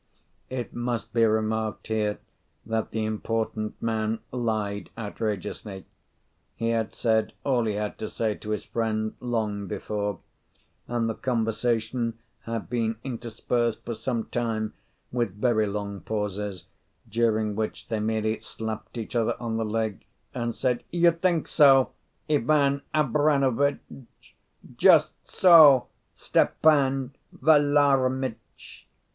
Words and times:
It 0.49 0.73
must 0.73 1.13
be 1.13 1.25
remarked 1.25 1.85
here 1.85 2.17
that 2.65 2.89
the 2.89 3.05
important 3.05 3.79
man 3.79 4.17
lied 4.31 4.89
outrageously: 4.97 5.85
he 6.55 6.69
had 6.69 6.95
said 6.95 7.33
all 7.43 7.65
he 7.65 7.75
had 7.75 7.99
to 7.99 8.09
say 8.09 8.33
to 8.33 8.49
his 8.49 8.63
friend 8.63 9.13
long 9.19 9.67
before; 9.67 10.19
and 10.87 11.07
the 11.07 11.13
conversation 11.13 12.17
had 12.47 12.67
been 12.67 12.95
interspersed 13.03 13.85
for 13.85 13.93
some 13.93 14.25
time 14.29 14.73
with 15.11 15.35
very 15.39 15.67
long 15.67 15.99
pauses, 15.99 16.65
during 17.07 17.55
which 17.55 17.87
they 17.89 17.99
merely 17.99 18.41
slapped 18.41 18.97
each 18.97 19.15
other 19.15 19.35
on 19.39 19.57
the 19.57 19.63
leg, 19.63 20.03
and 20.33 20.55
said, 20.55 20.83
"You 20.89 21.11
think 21.11 21.47
so, 21.47 21.91
Ivan 22.27 22.81
Abramovitch!" 22.91 24.35
"Just 24.77 25.13
so, 25.29 25.89
Stepan 26.15 27.13
Varlamitch!" 27.33 28.87